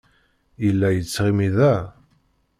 Yella 0.63 0.87
yettɣimi 0.91 1.47
da. 1.57 1.75